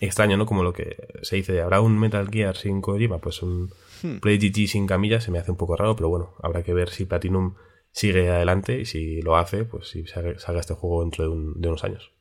extraño, 0.00 0.36
¿no? 0.36 0.46
Como 0.46 0.62
lo 0.62 0.72
que 0.72 0.96
se 1.22 1.36
dice, 1.36 1.60
¿habrá 1.60 1.80
un 1.80 1.98
Metal 1.98 2.28
Gear 2.30 2.56
sin 2.56 2.80
Kojima? 2.80 3.18
Pues 3.18 3.42
un 3.42 3.70
hmm. 4.02 4.18
Sin 4.66 4.86
Camilla 4.86 5.20
se 5.20 5.30
me 5.30 5.38
hace 5.38 5.50
un 5.50 5.56
poco 5.56 5.76
raro, 5.76 5.96
pero 5.96 6.08
bueno, 6.08 6.34
habrá 6.42 6.62
que 6.62 6.74
ver 6.74 6.90
si 6.90 7.04
Platinum 7.04 7.54
sigue 7.92 8.30
adelante 8.30 8.80
y 8.80 8.86
si 8.86 9.20
lo 9.22 9.36
hace, 9.36 9.64
pues 9.64 9.88
si 9.88 10.06
salga 10.06 10.60
este 10.60 10.74
juego 10.74 11.02
dentro 11.02 11.24
de, 11.24 11.30
un, 11.30 11.60
de 11.60 11.68
unos 11.68 11.84
años. 11.84 12.12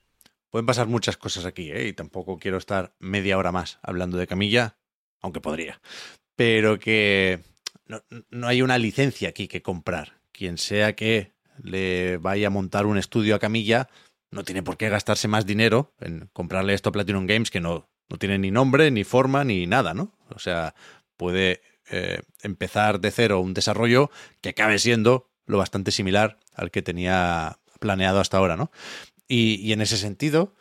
Pueden 0.49 0.65
pasar 0.65 0.87
muchas 0.87 1.15
cosas 1.15 1.45
aquí, 1.45 1.71
¿eh? 1.71 1.87
Y 1.87 1.93
tampoco 1.93 2.39
quiero 2.39 2.57
estar 2.57 2.95
media 2.99 3.37
hora 3.37 3.51
más 3.51 3.79
hablando 3.83 4.17
de 4.17 4.25
Camilla, 4.25 4.77
aunque 5.21 5.41
podría. 5.41 5.79
Pero 6.35 6.79
que 6.79 7.39
no, 7.85 8.01
no 8.31 8.47
hay 8.47 8.61
una 8.61 8.77
licencia 8.79 9.29
aquí 9.29 9.47
que 9.47 9.61
comprar. 9.61 10.21
Quien 10.31 10.57
sea 10.57 10.95
que 10.95 11.33
le 11.61 12.17
vaya 12.17 12.47
a 12.47 12.51
montar 12.51 12.85
un 12.87 12.97
estudio 12.97 13.35
a 13.35 13.39
Camilla, 13.39 13.89
no 14.31 14.43
tiene 14.43 14.63
por 14.63 14.77
qué 14.77 14.89
gastarse 14.89 15.27
más 15.27 15.45
dinero 15.45 15.93
en 15.99 16.29
comprarle 16.33 16.73
esto 16.73 16.89
a 16.89 16.91
Platinum 16.91 17.25
Games 17.25 17.51
que 17.51 17.59
no, 17.59 17.89
no 18.09 18.17
tiene 18.17 18.37
ni 18.39 18.51
nombre, 18.51 18.91
ni 18.91 19.03
forma, 19.03 19.43
ni 19.43 19.67
nada, 19.67 19.93
¿no? 19.93 20.17
O 20.29 20.39
sea, 20.39 20.75
puede 21.17 21.61
eh, 21.89 22.21
empezar 22.41 22.99
de 22.99 23.11
cero 23.11 23.39
un 23.39 23.53
desarrollo 23.53 24.11
que 24.41 24.49
acabe 24.49 24.79
siendo 24.79 25.29
lo 25.45 25.57
bastante 25.57 25.91
similar 25.91 26.39
al 26.53 26.71
que 26.71 26.81
tenía 26.81 27.59
planeado 27.79 28.19
hasta 28.19 28.37
ahora, 28.37 28.55
¿no? 28.55 28.71
Y, 29.27 29.55
y 29.55 29.73
en 29.73 29.81
ese 29.81 29.97
sentido, 29.97 30.53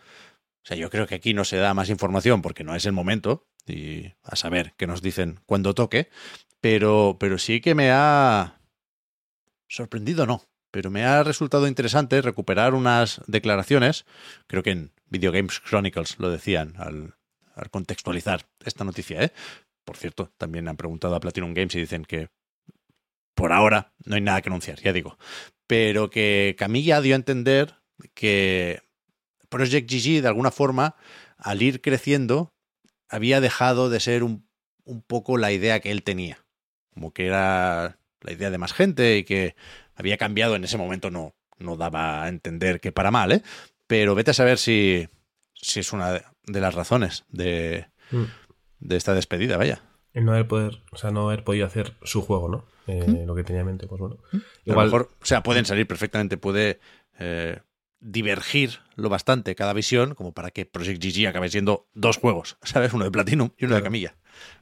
o 0.62 0.66
sea, 0.66 0.76
yo 0.76 0.90
creo 0.90 1.06
que 1.06 1.14
aquí 1.14 1.34
no 1.34 1.44
se 1.44 1.56
da 1.56 1.74
más 1.74 1.90
información 1.90 2.42
porque 2.42 2.64
no 2.64 2.74
es 2.74 2.86
el 2.86 2.92
momento, 2.92 3.46
y 3.66 4.14
a 4.22 4.36
saber 4.36 4.74
qué 4.76 4.86
nos 4.86 5.02
dicen 5.02 5.40
cuando 5.46 5.74
toque, 5.74 6.08
pero, 6.60 7.16
pero 7.20 7.38
sí 7.38 7.60
que 7.60 7.74
me 7.74 7.90
ha 7.90 8.60
sorprendido, 9.68 10.26
no, 10.26 10.42
pero 10.70 10.90
me 10.90 11.04
ha 11.04 11.22
resultado 11.22 11.66
interesante 11.66 12.20
recuperar 12.22 12.74
unas 12.74 13.20
declaraciones, 13.26 14.06
creo 14.46 14.62
que 14.62 14.70
en 14.70 14.92
Video 15.06 15.32
Games 15.32 15.60
Chronicles 15.60 16.18
lo 16.18 16.30
decían 16.30 16.74
al, 16.78 17.14
al 17.54 17.70
contextualizar 17.70 18.46
esta 18.64 18.84
noticia, 18.84 19.22
¿eh? 19.22 19.32
Por 19.84 19.96
cierto, 19.96 20.30
también 20.36 20.68
han 20.68 20.76
preguntado 20.76 21.14
a 21.14 21.20
Platinum 21.20 21.54
Games 21.54 21.74
y 21.74 21.80
dicen 21.80 22.04
que 22.04 22.28
por 23.34 23.52
ahora 23.52 23.92
no 24.04 24.16
hay 24.16 24.20
nada 24.20 24.42
que 24.42 24.50
anunciar, 24.50 24.80
ya 24.80 24.92
digo. 24.92 25.16
Pero 25.66 26.10
que 26.10 26.56
Camilla 26.58 27.00
dio 27.00 27.14
a 27.14 27.16
entender 27.16 27.76
que 28.14 28.82
Project 29.48 29.90
GG, 29.90 30.22
de 30.22 30.28
alguna 30.28 30.50
forma, 30.50 30.96
al 31.38 31.62
ir 31.62 31.80
creciendo, 31.80 32.52
había 33.08 33.40
dejado 33.40 33.88
de 33.88 34.00
ser 34.00 34.24
un, 34.24 34.46
un 34.84 35.02
poco 35.02 35.38
la 35.38 35.52
idea 35.52 35.80
que 35.80 35.90
él 35.90 36.02
tenía. 36.02 36.44
Como 36.92 37.12
que 37.12 37.26
era 37.26 37.97
la 38.22 38.32
idea 38.32 38.50
de 38.50 38.58
más 38.58 38.72
gente 38.72 39.18
y 39.18 39.24
que 39.24 39.54
había 39.94 40.16
cambiado 40.16 40.56
en 40.56 40.64
ese 40.64 40.78
momento, 40.78 41.10
no, 41.10 41.34
no 41.58 41.76
daba 41.76 42.22
a 42.24 42.28
entender 42.28 42.80
que 42.80 42.92
para 42.92 43.10
mal, 43.10 43.32
¿eh? 43.32 43.42
Pero 43.86 44.14
vete 44.14 44.30
a 44.32 44.34
saber 44.34 44.58
si, 44.58 45.08
si 45.54 45.80
es 45.80 45.92
una 45.92 46.12
de 46.44 46.60
las 46.60 46.74
razones 46.74 47.24
de, 47.28 47.86
Mm. 48.10 48.24
de 48.80 48.96
esta 48.96 49.14
despedida, 49.14 49.56
vaya. 49.58 49.82
El 50.14 50.24
no 50.24 50.32
haber 50.32 50.48
poder, 50.48 50.82
o 50.90 50.96
sea, 50.96 51.10
no 51.10 51.28
haber 51.28 51.44
podido 51.44 51.66
hacer 51.66 51.94
su 52.02 52.22
juego, 52.22 52.48
¿no? 52.48 52.64
Eh, 52.86 53.24
Lo 53.26 53.34
que 53.34 53.44
tenía 53.44 53.60
en 53.60 53.66
mente, 53.66 53.86
pues 53.86 54.00
bueno. 54.00 54.16
A 54.32 54.38
lo 54.64 54.80
mejor, 54.82 55.10
o 55.20 55.26
sea, 55.26 55.42
pueden 55.42 55.66
salir 55.66 55.86
perfectamente, 55.86 56.38
puede 56.38 56.80
eh, 57.18 57.60
divergir 58.00 58.80
lo 58.94 59.08
bastante 59.08 59.54
cada 59.54 59.72
visión 59.72 60.14
como 60.14 60.32
para 60.32 60.50
que 60.50 60.66
Project 60.66 61.02
GG 61.02 61.28
acabe 61.28 61.48
siendo 61.48 61.88
dos 61.94 62.18
juegos, 62.18 62.58
¿sabes? 62.62 62.92
Uno 62.92 63.04
de 63.04 63.10
Platinum 63.10 63.50
y 63.56 63.64
uno 63.64 63.76
de. 63.76 63.82
Camilla. 63.82 64.16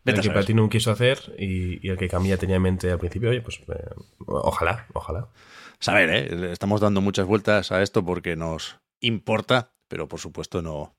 el 0.04 0.14
Vete 0.14 0.22
que. 0.22 0.30
Platinum 0.30 0.68
quiso 0.68 0.90
hacer 0.90 1.34
y, 1.38 1.86
y 1.86 1.90
el 1.90 1.96
que 1.96 2.08
Camilla 2.08 2.36
tenía 2.36 2.56
en 2.56 2.62
mente 2.62 2.90
al 2.90 2.98
principio, 2.98 3.30
oye, 3.30 3.40
pues 3.40 3.60
eh, 3.68 3.94
ojalá, 4.26 4.86
ojalá. 4.94 5.28
Saber, 5.78 6.10
¿eh? 6.10 6.52
Estamos 6.52 6.80
dando 6.80 7.00
muchas 7.00 7.26
vueltas 7.26 7.70
a 7.72 7.82
esto 7.82 8.04
porque 8.04 8.36
nos 8.36 8.78
importa, 9.00 9.74
pero 9.88 10.08
por 10.08 10.20
supuesto 10.20 10.62
no, 10.62 10.96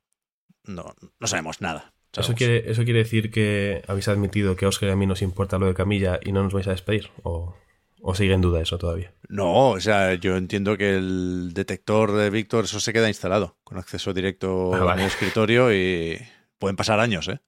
no, 0.64 0.94
no 1.20 1.28
sabemos 1.28 1.62
nada. 1.62 1.94
Eso 2.16 2.34
quiere, 2.34 2.72
¿Eso 2.72 2.84
quiere 2.84 3.00
decir 3.00 3.30
que 3.30 3.84
habéis 3.88 4.08
admitido 4.08 4.56
que 4.56 4.66
a 4.66 4.70
Oscar 4.70 4.90
y 4.90 4.92
a 4.92 4.96
mí 4.96 5.06
nos 5.06 5.22
importa 5.22 5.60
lo 5.60 5.68
de 5.68 5.76
Camilla 5.76 6.20
y 6.24 6.32
no 6.32 6.42
nos 6.44 6.54
vais 6.54 6.68
a 6.68 6.72
despedir? 6.72 7.12
¿O, 7.22 7.56
o 8.02 8.16
sigue 8.16 8.34
en 8.34 8.42
duda 8.42 8.62
eso 8.62 8.78
todavía? 8.78 9.14
No, 9.30 9.70
o 9.72 9.80
sea, 9.80 10.14
yo 10.16 10.38
entiendo 10.38 10.78
que 10.78 10.96
el 10.96 11.52
detector 11.54 12.12
de 12.14 12.30
Víctor, 12.30 12.66
eso 12.66 12.80
se 12.80 12.94
queda 12.94 13.08
instalado 13.08 13.58
con 13.64 13.78
acceso 13.78 14.14
directo 14.14 14.74
Ah, 14.74 14.84
vale. 14.84 15.02
al 15.04 15.08
escritorio 15.08 15.74
y 15.74 16.20
pueden 16.60 16.76
pasar 16.76 17.00
años, 17.00 17.28
¿eh? 17.28 17.40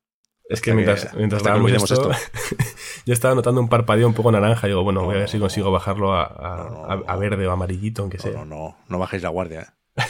Es 0.50 0.62
que 0.62 0.72
Hasta 0.72 0.76
mientras, 0.76 1.06
que- 1.12 1.18
mientras 1.18 1.44
olvidemos 1.46 1.92
esto, 1.92 2.12
yo 3.06 3.14
estaba 3.14 3.36
notando 3.36 3.62
un 3.62 3.70
parpadeo 3.70 4.08
un 4.08 4.16
poco 4.16 4.32
naranja 4.32 4.66
y 4.68 4.72
digo, 4.72 4.84
bueno, 4.84 5.04
voy 5.06 5.16
a 5.16 5.20
ver 5.20 5.30
si 5.30 5.38
consigo 5.40 5.72
bajarlo 5.72 6.14
a, 6.14 6.24
a- 6.26 6.58
No, 6.58 6.70
no, 6.70 6.86
a- 6.92 6.96
no. 6.96 7.04
a 7.08 7.16
verde 7.18 7.46
o 7.48 7.52
amarillito, 7.52 8.02
aunque 8.02 8.18
No, 8.18 8.24
sea. 8.24 8.32
no, 8.34 8.46
no, 8.46 8.78
no 8.88 9.00
bajéis 9.00 9.22
la 9.24 9.30
guardia, 9.30 9.76
¿eh? 9.98 10.02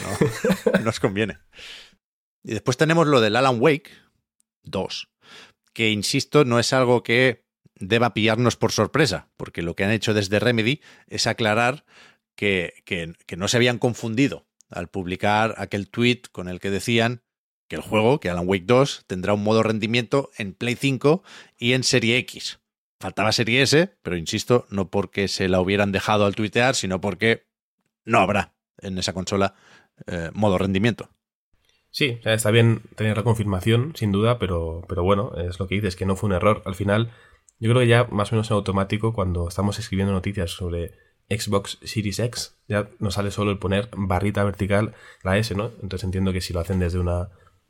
No, 0.72 0.80
no 0.84 0.90
os 0.90 0.98
conviene. 1.00 1.38
Y 2.42 2.52
después 2.52 2.78
tenemos 2.78 3.06
lo 3.06 3.20
del 3.20 3.36
Alan 3.36 3.58
Wake 3.60 3.90
2, 4.62 5.08
que 5.74 5.90
insisto, 5.90 6.44
no 6.46 6.58
es 6.58 6.72
algo 6.72 7.02
que 7.02 7.44
deba 7.80 8.14
pillarnos 8.14 8.56
por 8.56 8.70
sorpresa, 8.70 9.28
porque 9.36 9.62
lo 9.62 9.74
que 9.74 9.84
han 9.84 9.90
hecho 9.90 10.14
desde 10.14 10.38
Remedy 10.38 10.80
es 11.08 11.26
aclarar 11.26 11.84
que, 12.36 12.74
que, 12.84 13.36
no 13.36 13.48
se 13.48 13.56
habían 13.56 13.78
confundido 13.78 14.46
al 14.70 14.88
publicar 14.88 15.54
aquel 15.58 15.90
tweet 15.90 16.22
con 16.30 16.48
el 16.48 16.60
que 16.60 16.70
decían 16.70 17.22
que 17.68 17.76
el 17.76 17.82
juego, 17.82 18.20
que 18.20 18.30
Alan 18.30 18.46
Wake 18.46 18.64
2, 18.66 19.04
tendrá 19.06 19.34
un 19.34 19.42
modo 19.42 19.62
rendimiento 19.62 20.30
en 20.38 20.54
Play 20.54 20.76
5 20.76 21.22
y 21.58 21.72
en 21.72 21.82
Serie 21.82 22.16
X. 22.18 22.60
Faltaba 23.00 23.32
Serie 23.32 23.62
S, 23.62 23.94
pero 24.02 24.16
insisto, 24.16 24.66
no 24.70 24.90
porque 24.90 25.28
se 25.28 25.48
la 25.48 25.60
hubieran 25.60 25.92
dejado 25.92 26.26
al 26.26 26.34
tuitear, 26.34 26.74
sino 26.74 27.00
porque 27.00 27.46
no 28.04 28.18
habrá 28.18 28.54
en 28.78 28.98
esa 28.98 29.12
consola 29.12 29.54
eh, 30.06 30.30
modo 30.34 30.58
rendimiento. 30.58 31.10
Sí, 31.90 32.20
está 32.24 32.50
bien 32.50 32.82
tener 32.94 33.16
la 33.16 33.24
confirmación, 33.24 33.94
sin 33.96 34.12
duda, 34.12 34.38
pero, 34.38 34.84
pero 34.88 35.02
bueno, 35.02 35.32
es 35.36 35.58
lo 35.58 35.66
que 35.66 35.74
dices, 35.76 35.96
que 35.96 36.06
no 36.06 36.14
fue 36.14 36.28
un 36.28 36.34
error. 36.34 36.62
Al 36.64 36.76
final, 36.76 37.10
yo 37.60 37.70
creo 37.70 37.80
que 37.80 37.88
ya 37.88 38.04
más 38.10 38.32
o 38.32 38.36
menos 38.36 38.50
en 38.50 38.56
automático, 38.56 39.12
cuando 39.12 39.46
estamos 39.46 39.78
escribiendo 39.78 40.12
noticias 40.12 40.50
sobre 40.50 40.94
Xbox 41.28 41.78
Series 41.82 42.18
X, 42.18 42.56
ya 42.66 42.88
nos 42.98 43.14
sale 43.14 43.30
solo 43.30 43.50
el 43.50 43.58
poner 43.58 43.88
barrita 43.96 44.42
vertical 44.42 44.94
la 45.22 45.38
S, 45.38 45.54
¿no? 45.54 45.70
Entonces 45.82 46.04
entiendo 46.04 46.32
que 46.32 46.40
si 46.40 46.52
lo 46.52 46.60
hacen 46.60 46.80
desde 46.80 46.98
una 46.98 47.28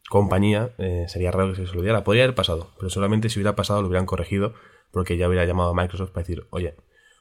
compañía, 0.09 0.75
eh, 0.79 1.07
sería 1.09 1.33
raro 1.33 1.51
que 1.51 1.57
se 1.57 1.63
les 1.63 1.73
olvidara. 1.73 2.05
Podría 2.05 2.25
haber 2.25 2.35
pasado, 2.35 2.71
pero 2.79 2.89
solamente 2.89 3.29
si 3.29 3.39
hubiera 3.39 3.57
pasado 3.57 3.83
lo 3.83 3.89
hubieran 3.89 4.07
corregido, 4.07 4.55
porque 4.93 5.17
ya 5.17 5.29
hubiera 5.29 5.45
llamado 5.45 5.71
a 5.71 5.75
Microsoft 5.75 6.11
para 6.11 6.23
decir, 6.23 6.47
oye, 6.51 6.75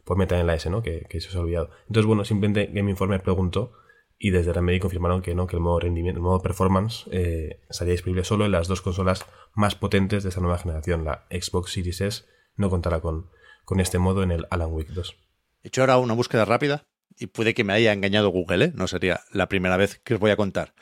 pues 0.06 0.18
metan 0.18 0.40
en 0.40 0.48
la 0.48 0.56
S, 0.56 0.70
¿no? 0.70 0.82
Que, 0.82 1.06
que 1.10 1.20
se 1.20 1.30
os 1.30 1.36
ha 1.36 1.40
olvidado. 1.42 1.72
Entonces, 1.88 2.06
bueno, 2.06 2.24
simplemente 2.24 2.72
Game 2.72 2.90
Informer 2.90 3.22
preguntó 3.22 3.74
y 4.18 4.32
desde 4.32 4.54
Remedy 4.54 4.80
confirmaron 4.80 5.22
que 5.22 5.34
no, 5.34 5.48
que 5.48 5.56
el 5.56 5.62
modo 5.62 5.80
rendimiento, 5.80 6.20
el 6.20 6.24
modo 6.24 6.42
performance 6.42 7.08
eh, 7.12 7.62
estaría 7.70 7.94
disponible 7.94 8.24
solo 8.24 8.46
en 8.46 8.52
las 8.52 8.68
dos 8.68 8.82
consolas 8.82 9.26
más 9.56 9.76
potentes 9.76 10.24
de 10.24 10.30
esta 10.30 10.42
nueva 10.42 10.58
generación. 10.58 11.06
La 11.06 11.26
Xbox 11.32 11.72
Series 11.72 12.02
S 12.02 12.26
no 12.60 12.70
contará 12.70 13.00
con, 13.00 13.30
con 13.66 13.80
este 13.80 13.98
modo 13.98 14.22
en 14.22 14.32
el 14.32 14.46
Alan 14.50 14.72
Wake 14.72 14.92
2. 14.92 15.16
He 15.63 15.68
hecho 15.70 15.82
ahora 15.82 15.98
una 15.98 16.13
búsqueda 16.13 16.46
rápida 16.46 16.86
y 17.18 17.28
puede 17.28 17.54
que 17.54 17.63
me 17.63 17.74
haya 17.74 17.94
engañado 17.94 18.30
Google, 18.30 18.66
¿eh? 18.66 18.72
No 18.75 18.88
sería 18.88 19.22
la 19.32 19.50
primera 19.50 19.78
vez 19.78 20.00
que 20.04 20.13
os 20.13 20.20
voy 20.20 20.32
a 20.32 20.38
contar. 20.38 20.74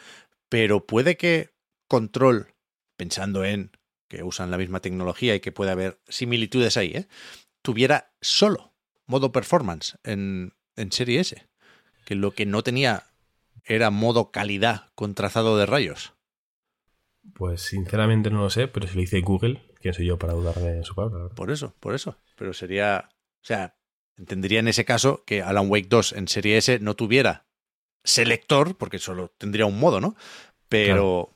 Pero 0.50 0.86
puede 0.86 1.17
que 1.17 1.51
Control, 1.88 2.53
pensando 2.98 3.46
en 3.46 3.72
que 4.07 4.24
usan 4.24 4.51
la 4.51 4.57
misma 4.57 4.81
tecnología 4.81 5.36
y 5.36 5.39
que 5.39 5.51
puede 5.51 5.72
haber 5.72 6.00
similitudes 6.07 6.77
ahí, 6.77 6.91
¿eh? 6.93 7.07
tuviera 7.62 8.13
solo 8.22 8.74
modo 9.05 9.31
performance 9.31 9.98
en, 10.03 10.53
en 10.75 10.91
Serie 10.91 11.19
S. 11.19 11.48
Que 12.05 12.15
lo 12.15 12.31
que 12.31 12.46
no 12.46 12.63
tenía 12.63 13.07
era 13.63 13.89
modo 13.89 14.31
calidad 14.31 14.89
con 14.96 15.13
trazado 15.13 15.57
de 15.57 15.65
rayos. 15.65 16.13
Pues 17.34 17.62
sinceramente 17.62 18.29
no 18.29 18.39
lo 18.39 18.50
sé, 18.50 18.67
pero 18.67 18.88
si 18.88 18.96
lo 18.96 19.01
dice 19.01 19.22
Google, 19.22 19.66
¿quién 19.81 19.93
soy 19.93 20.05
yo 20.05 20.17
para 20.17 20.34
dudar 20.34 20.55
de 20.55 20.84
su 20.84 20.96
palabra? 20.96 21.29
Por 21.29 21.51
eso, 21.51 21.74
por 21.79 21.96
eso. 21.96 22.17
Pero 22.36 22.53
sería. 22.53 23.10
O 23.10 23.46
sea, 23.48 23.75
entendería 24.17 24.60
en 24.60 24.67
ese 24.67 24.86
caso 24.86 25.24
que 25.25 25.41
Alan 25.41 25.69
Wake 25.69 25.88
2 25.89 26.13
en 26.13 26.27
Serie 26.27 26.57
S 26.57 26.79
no 26.79 26.96
tuviera 26.96 27.46
selector, 28.03 28.77
porque 28.77 29.00
solo 29.00 29.34
tendría 29.38 29.65
un 29.65 29.79
modo, 29.79 30.01
¿no? 30.01 30.15
Pero. 30.69 31.34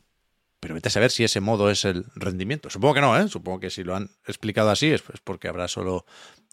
Pero 0.59 0.75
vete 0.75 0.89
a 0.89 0.91
saber 0.91 1.09
si 1.09 1.23
ese 1.23 1.41
modo 1.41 1.71
es 1.71 1.85
el 1.85 2.05
rendimiento. 2.13 2.69
Supongo 2.69 2.93
que 2.93 3.01
no, 3.01 3.17
¿eh? 3.19 3.27
Supongo 3.27 3.59
que 3.59 3.71
si 3.71 3.83
lo 3.83 3.95
han 3.95 4.11
explicado 4.27 4.69
así 4.69 4.91
es, 4.91 5.03
es 5.11 5.19
porque 5.19 5.47
habrá 5.47 5.67
solo 5.67 6.05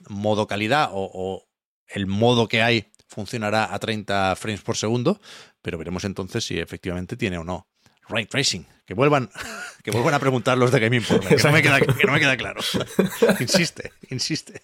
modo 0.08 0.46
calidad 0.46 0.88
o, 0.92 1.10
o 1.12 1.48
el 1.88 2.06
modo 2.06 2.48
que 2.48 2.62
hay 2.62 2.90
funcionará 3.06 3.74
a 3.74 3.78
30 3.78 4.34
frames 4.36 4.62
por 4.62 4.78
segundo, 4.78 5.20
pero 5.60 5.76
veremos 5.76 6.04
entonces 6.04 6.44
si 6.44 6.58
efectivamente 6.58 7.18
tiene 7.18 7.36
o 7.36 7.44
no 7.44 7.68
ray 8.08 8.26
tracing. 8.26 8.66
Que 8.86 8.94
vuelvan, 8.94 9.28
que 9.84 9.90
vuelvan 9.90 10.14
a 10.14 10.18
preguntar 10.18 10.56
los 10.56 10.70
de 10.72 10.80
Game 10.80 10.96
Informer, 10.96 11.36
que 11.36 11.42
no 11.42 11.52
me 11.52 11.62
queda, 11.62 11.80
que 11.80 12.06
no 12.06 12.12
me 12.12 12.20
queda 12.20 12.36
claro. 12.36 12.60
insiste, 13.40 13.92
insiste. 14.10 14.62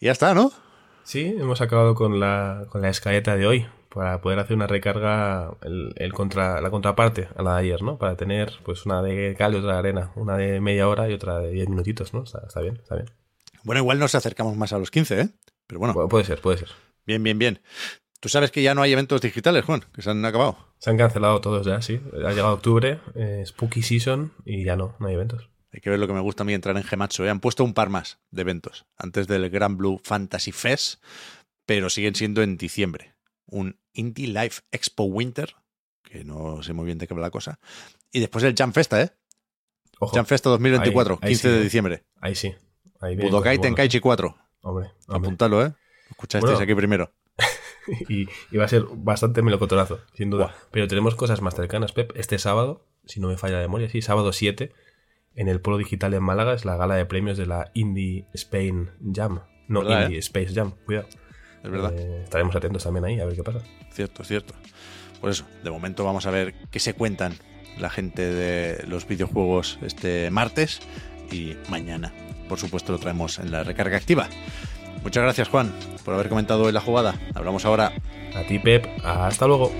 Y 0.00 0.06
ya 0.06 0.12
está, 0.12 0.34
¿no? 0.34 0.52
Sí, 1.04 1.34
hemos 1.38 1.60
acabado 1.60 1.94
con 1.94 2.20
la, 2.20 2.66
con 2.68 2.82
la 2.82 2.90
escaleta 2.90 3.36
de 3.36 3.46
hoy 3.46 3.66
para 3.88 4.20
poder 4.20 4.38
hacer 4.38 4.54
una 4.54 4.66
recarga, 4.66 5.50
el, 5.62 5.94
el 5.96 6.12
contra, 6.12 6.60
la 6.60 6.70
contraparte 6.70 7.28
a 7.34 7.42
la 7.42 7.54
de 7.54 7.60
ayer, 7.60 7.82
¿no? 7.82 7.96
Para 7.98 8.16
tener 8.16 8.52
pues 8.64 8.84
una 8.84 9.00
de 9.02 9.34
cal 9.36 9.54
y 9.54 9.56
otra 9.56 9.72
de 9.72 9.78
arena, 9.78 10.12
una 10.14 10.36
de 10.36 10.60
media 10.60 10.86
hora 10.88 11.08
y 11.08 11.14
otra 11.14 11.38
de 11.38 11.50
diez 11.50 11.68
minutitos, 11.68 12.12
¿no? 12.12 12.22
Está, 12.24 12.42
está 12.46 12.60
bien, 12.60 12.76
está 12.76 12.96
bien. 12.96 13.10
Bueno, 13.64 13.80
igual 13.80 13.98
nos 13.98 14.14
acercamos 14.14 14.56
más 14.56 14.72
a 14.74 14.78
los 14.78 14.90
15, 14.90 15.20
¿eh? 15.20 15.28
Pero 15.66 15.78
bueno, 15.80 15.94
Pu- 15.94 16.08
puede 16.08 16.24
ser, 16.24 16.40
puede 16.40 16.58
ser. 16.58 16.68
bien, 17.06 17.22
bien, 17.22 17.38
bien. 17.38 17.60
Tú 18.20 18.28
sabes 18.28 18.50
que 18.50 18.62
ya 18.62 18.74
no 18.74 18.82
hay 18.82 18.92
eventos 18.92 19.20
digitales, 19.20 19.64
Juan, 19.64 19.84
que 19.94 20.02
se 20.02 20.10
han 20.10 20.24
acabado. 20.24 20.58
Se 20.78 20.90
han 20.90 20.96
cancelado 20.98 21.40
todos 21.40 21.64
ya, 21.66 21.80
sí. 21.82 22.00
Ha 22.24 22.30
llegado 22.30 22.54
octubre, 22.54 23.00
eh, 23.14 23.44
Spooky 23.46 23.82
Season 23.82 24.32
y 24.44 24.64
ya 24.64 24.76
no, 24.76 24.96
no 24.98 25.06
hay 25.06 25.14
eventos. 25.14 25.48
Hay 25.72 25.80
que 25.80 25.90
ver 25.90 25.98
lo 26.00 26.06
que 26.08 26.14
me 26.14 26.20
gusta 26.20 26.42
a 26.42 26.46
mí 26.46 26.54
entrar 26.54 26.76
en 26.76 26.82
Gematsu. 26.82 27.24
¿eh? 27.24 27.30
Han 27.30 27.40
puesto 27.40 27.62
un 27.62 27.74
par 27.74 27.90
más 27.90 28.18
de 28.30 28.40
eventos 28.42 28.86
antes 28.96 29.28
del 29.28 29.48
Grand 29.50 29.76
Blue 29.76 30.00
Fantasy 30.02 30.50
Fest, 30.50 31.02
pero 31.66 31.90
siguen 31.90 32.14
siendo 32.14 32.42
en 32.42 32.56
diciembre. 32.56 33.14
Un 33.46 33.78
Indie 33.92 34.28
Life 34.28 34.62
Expo 34.72 35.04
Winter, 35.04 35.54
que 36.02 36.24
no 36.24 36.62
sé 36.62 36.72
muy 36.72 36.86
bien 36.86 36.98
de 36.98 37.06
qué 37.06 37.14
va 37.14 37.20
la 37.20 37.30
cosa. 37.30 37.58
Y 38.10 38.20
después 38.20 38.42
el 38.44 38.54
Jam 38.56 38.72
Festa, 38.72 39.00
¿eh? 39.02 39.10
Ojo, 40.00 40.14
Jam 40.16 40.26
Festa 40.26 40.48
2024, 40.50 41.18
Ahí- 41.20 41.26
ahí 41.26 41.28
15 41.34 41.42
sí, 41.42 41.54
de 41.54 41.60
¿eh? 41.60 41.62
diciembre. 41.62 42.04
ahí 42.20 42.34
sí. 42.34 42.54
Ahí 43.00 43.14
Budokai. 43.16 43.58
Tenkaichi 43.60 44.00
4. 44.00 44.36
Hombre, 44.62 44.90
hombre. 45.06 45.28
Apuntadlo, 45.28 45.64
¿eh? 45.66 45.72
Escuchasteis 46.10 46.52
Bueno. 46.52 46.64
aquí 46.64 46.74
primero. 46.74 47.12
y, 48.08 48.28
y 48.50 48.56
va 48.56 48.64
a 48.64 48.68
ser 48.68 48.84
bastante 48.94 49.42
melocotonazo, 49.42 50.00
sin 50.14 50.30
duda. 50.30 50.54
Pero 50.70 50.88
tenemos 50.88 51.14
cosas 51.14 51.42
más 51.42 51.54
cercanas, 51.54 51.92
Pep. 51.92 52.12
Este 52.16 52.38
sábado, 52.38 52.86
si 53.04 53.20
no 53.20 53.28
me 53.28 53.36
falla 53.36 53.56
la 53.56 53.62
memoria, 53.62 53.88
sí, 53.88 54.02
sábado 54.02 54.32
7, 54.32 54.72
en 55.34 55.48
el 55.48 55.60
Polo 55.60 55.78
Digital 55.78 56.14
en 56.14 56.22
Málaga. 56.22 56.54
Es 56.54 56.64
la 56.64 56.76
gala 56.76 56.96
de 56.96 57.06
premios 57.06 57.38
de 57.38 57.46
la 57.46 57.70
Indie 57.74 58.26
Spain 58.34 58.90
Jam. 59.14 59.40
No, 59.68 59.82
¿Verdad, 59.82 60.04
Indie 60.04 60.16
eh? 60.16 60.20
Space 60.20 60.54
Jam, 60.54 60.72
cuidado. 60.84 61.08
Es 61.62 61.70
verdad. 61.70 61.92
Eh, 61.96 62.22
estaremos 62.24 62.54
atentos 62.54 62.84
también 62.84 63.04
ahí 63.04 63.20
a 63.20 63.24
ver 63.24 63.34
qué 63.34 63.42
pasa. 63.42 63.60
Cierto, 63.92 64.24
cierto. 64.24 64.54
Por 65.20 65.30
eso, 65.30 65.44
de 65.64 65.70
momento 65.70 66.04
vamos 66.04 66.26
a 66.26 66.30
ver 66.30 66.54
qué 66.70 66.78
se 66.78 66.94
cuentan 66.94 67.34
la 67.78 67.90
gente 67.90 68.22
de 68.22 68.86
los 68.86 69.06
videojuegos 69.06 69.78
este 69.82 70.30
martes 70.30 70.80
y 71.30 71.54
mañana, 71.68 72.12
por 72.48 72.58
supuesto, 72.58 72.92
lo 72.92 72.98
traemos 72.98 73.38
en 73.38 73.50
la 73.50 73.62
recarga 73.62 73.96
activa. 73.96 74.28
Muchas 75.02 75.22
gracias, 75.22 75.48
Juan, 75.48 75.72
por 76.04 76.14
haber 76.14 76.28
comentado 76.28 76.64
hoy 76.64 76.72
la 76.72 76.80
jugada. 76.80 77.14
Hablamos 77.34 77.64
ahora. 77.64 77.92
A 78.34 78.42
ti, 78.42 78.58
Pep. 78.58 78.86
Hasta 79.04 79.46
luego. 79.46 79.72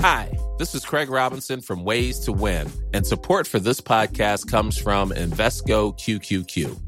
Hi, 0.00 0.30
this 0.58 0.74
is 0.74 0.84
Craig 0.84 1.10
Robinson 1.10 1.60
from 1.60 1.84
Ways 1.84 2.20
to 2.20 2.32
Win, 2.32 2.70
and 2.94 3.04
support 3.04 3.46
for 3.46 3.58
this 3.58 3.80
podcast 3.80 4.48
comes 4.48 4.78
from 4.78 5.10
Invesco 5.10 5.92
QQQ. 5.98 6.87